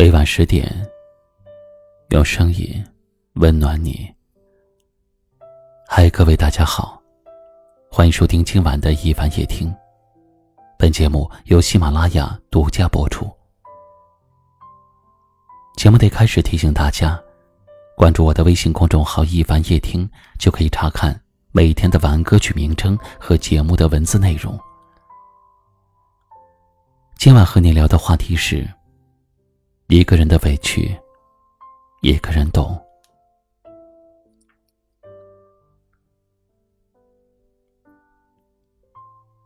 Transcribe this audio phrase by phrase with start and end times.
[0.00, 0.66] 每晚十点，
[2.08, 2.82] 用声音
[3.34, 4.10] 温暖你。
[5.86, 6.98] 嗨，各位大家好，
[7.90, 9.70] 欢迎收听今晚的一晚夜听。
[10.78, 13.30] 本节目由喜马拉雅独家播出。
[15.76, 17.22] 节目的开始提醒大家，
[17.94, 21.14] 关注我的微信公众号“一晚夜听”，就可以查看
[21.52, 24.58] 每天的晚安歌曲名称和节目的文字内容。
[27.18, 28.66] 今晚和你聊的话题是。
[29.92, 30.96] 一个人的委屈，
[32.00, 32.80] 一个人懂。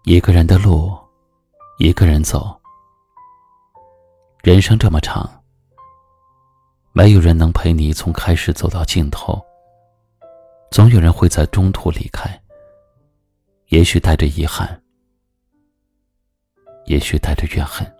[0.03, 0.95] 一个人的路，
[1.79, 2.55] 一个人走。
[4.43, 5.27] 人生这么长，
[6.92, 9.42] 没有人能陪你从开始走到尽头。
[10.70, 12.39] 总有人会在中途离开，
[13.69, 14.79] 也许带着遗憾，
[16.84, 17.91] 也许带着怨恨。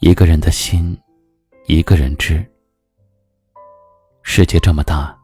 [0.00, 0.98] 一个人的心，
[1.66, 2.42] 一个人知。
[4.22, 5.14] 世界这么大，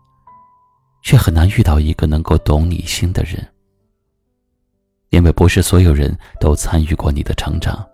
[1.02, 3.42] 却很难遇到一个能够懂你心的人。
[5.08, 7.88] 因为不是所有人都参与过你的成长，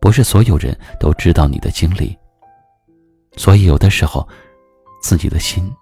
[0.00, 2.16] 不是所有人都知道你的经历。
[3.36, 4.28] 所以有的时候，
[5.02, 5.74] 自己的心，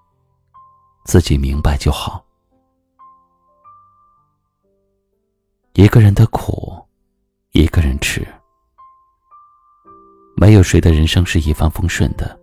[1.04, 2.24] 自己明白就好。
[5.74, 6.82] 一个人的苦，
[7.52, 8.26] 一个人吃。
[10.40, 12.38] 没有谁的人生是一帆风顺的，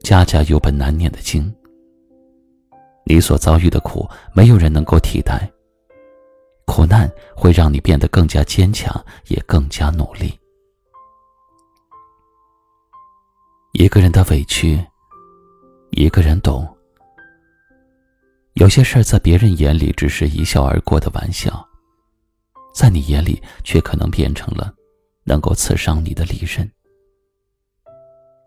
[0.00, 1.54] 家家有本难念的经。
[3.06, 5.48] 你所遭遇的苦，没有人能够替代。
[6.66, 8.92] 苦难会让你变得更加坚强，
[9.28, 10.36] 也更加努力。
[13.74, 14.84] 一个人的委屈，
[15.92, 16.66] 一个人懂。
[18.54, 21.64] 有些事儿在别人眼里只是一笑而过的玩笑，
[22.74, 24.74] 在你眼里却可能变成了
[25.22, 26.68] 能够刺伤你的利刃。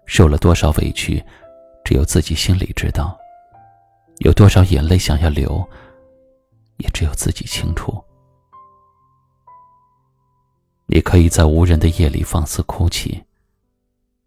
[0.06, 1.24] 受了多少委屈，
[1.84, 3.18] 只有自己心里知道；
[4.20, 5.68] 有多少眼泪想要流，
[6.78, 8.04] 也只有自己清楚。
[10.88, 13.24] 你可以在无人的夜里放肆哭泣，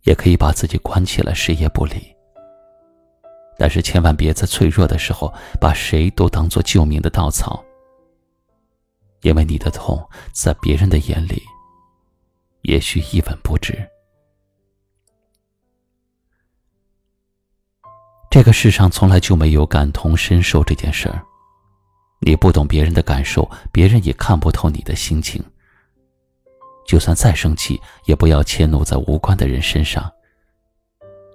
[0.04, 2.14] 也可以把自己关起来，谁也不理。
[3.56, 7.62] 但是千万别在脆弱的时候把谁都当做救命的稻草，
[9.22, 10.02] 因为你的痛
[10.32, 11.42] 在别人的眼里，
[12.62, 13.88] 也许一文不值。
[18.34, 21.22] 这个世上从来就没有感同身受这件事儿，
[22.18, 25.40] 你不懂别人的感受，别人也看不透你的心情。
[26.84, 30.02] 就算再生气，也不要迁怒在无关的人身上；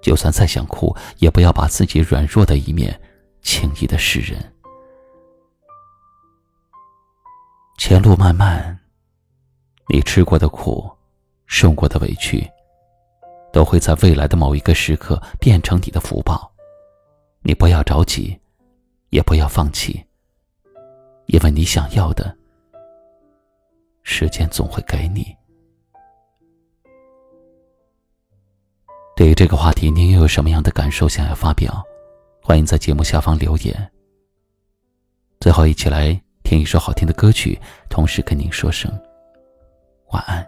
[0.01, 2.99] 就算再想哭，也不要把自己软弱的一面
[3.41, 4.37] 轻易的示人。
[7.77, 8.77] 前路漫漫，
[9.87, 10.91] 你吃过的苦，
[11.45, 12.45] 受过的委屈，
[13.53, 16.51] 都会在未来的某一个时刻变成你的福报。
[17.49, 18.39] 你不要着急，
[19.09, 20.05] 也不要放弃，
[21.25, 22.37] 因为你想要的，
[24.03, 25.35] 时间总会给你。
[29.15, 31.83] 对于这个话题，您又有什么样的感受想要发表？
[32.43, 33.91] 欢迎在节目下方留言。
[35.39, 37.59] 最后，一起来听一首好听的歌曲，
[37.89, 38.91] 同时跟您说声
[40.11, 40.47] 晚安。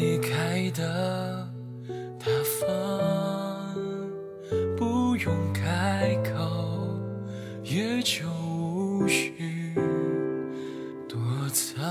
[0.00, 1.48] 离开的
[2.20, 2.26] 大
[2.60, 3.74] 方，
[4.76, 6.30] 不用开口，
[7.64, 9.74] 也就无需
[11.08, 11.18] 躲
[11.52, 11.84] 藏。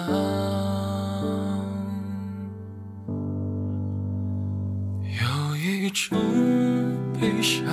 [5.09, 6.17] 有一种
[7.19, 7.65] 悲伤，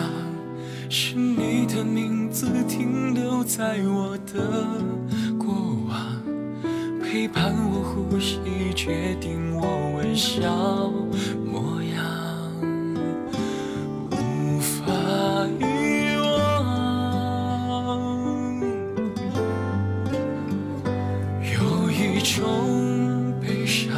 [0.91, 4.43] 是你的名字停留在我的
[5.39, 5.55] 过
[5.87, 5.95] 往，
[7.01, 8.41] 陪伴我呼吸，
[8.75, 9.63] 决定我。
[10.17, 10.93] 小
[11.45, 11.99] 模样
[14.13, 14.85] 无法
[15.59, 16.31] 遗忘
[21.43, 23.93] 有一种悲伤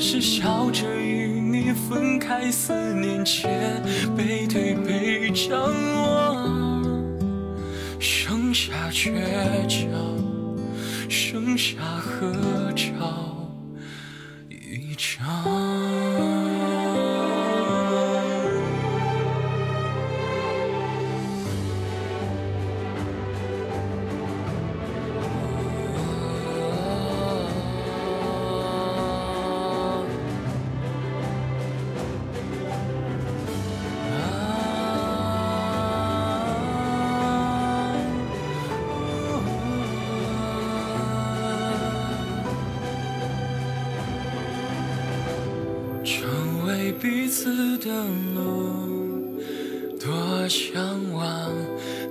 [0.00, 3.80] 是笑着与你分开思念前
[4.16, 5.72] 背对背张
[6.02, 6.82] 望
[8.00, 9.12] 剩下倔
[9.68, 9.88] 强
[11.08, 12.91] 剩下合照
[47.00, 47.90] 彼此的
[48.34, 49.40] 路，
[49.98, 51.50] 多向往，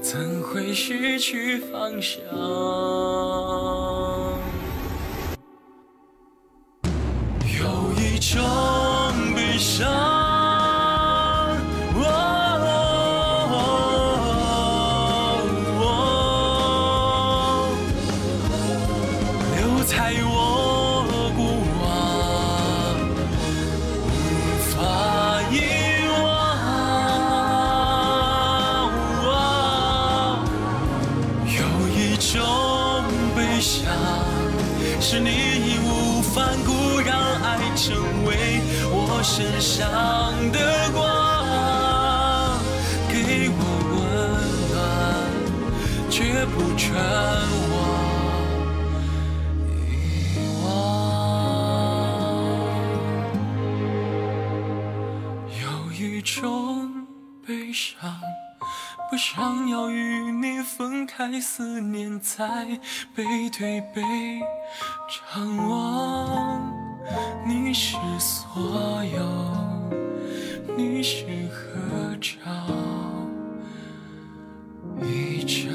[0.01, 2.21] 怎会失去方向？
[7.43, 8.41] 有一种
[9.35, 9.85] 悲伤，
[19.55, 20.40] 留在我
[35.03, 38.61] 是你义无反顾，让爱成为
[38.91, 39.81] 我身上
[40.51, 41.01] 的光，
[43.09, 43.59] 给我
[43.89, 43.99] 温
[44.71, 44.79] 暖，
[46.07, 46.93] 却不准
[47.71, 47.75] 我
[49.65, 49.73] 遗
[50.63, 50.69] 忘。
[55.59, 56.37] 有一种
[57.45, 57.99] 悲伤，
[59.11, 62.79] 我想要与你分开，思念在
[63.13, 64.01] 背对背
[65.09, 66.73] 张望。
[67.45, 69.21] 你是所有，
[70.77, 72.39] 你是合照
[75.01, 75.70] 一张。